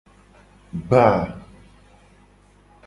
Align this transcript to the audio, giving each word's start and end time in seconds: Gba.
Gba. 0.87 1.05